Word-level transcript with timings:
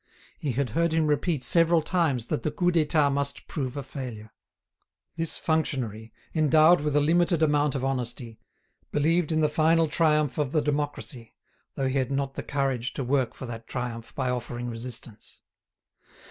He 0.39 0.53
had 0.53 0.71
heard 0.71 0.93
him 0.93 1.05
repeat 1.05 1.43
several 1.43 1.83
times 1.83 2.25
that 2.25 2.41
the 2.41 2.49
Coup 2.49 2.71
d'État 2.71 3.11
must 3.13 3.45
prove 3.47 3.77
a 3.77 3.83
failure. 3.83 4.33
This 5.15 5.37
functionary, 5.37 6.11
endowed 6.33 6.81
with 6.81 6.95
a 6.95 6.99
limited 6.99 7.43
amount 7.43 7.75
of 7.75 7.85
honesty, 7.85 8.39
believed 8.91 9.31
in 9.31 9.41
the 9.41 9.47
final 9.47 9.87
triumph 9.87 10.39
of 10.39 10.53
the 10.53 10.61
democracy, 10.63 11.35
though 11.75 11.85
he 11.87 11.99
had 11.99 12.09
not 12.11 12.33
the 12.33 12.41
courage 12.41 12.93
to 12.93 13.03
work 13.03 13.35
for 13.35 13.45
that 13.45 13.67
triumph 13.67 14.15
by 14.15 14.31
offering 14.31 14.71
resistance. 14.71 15.43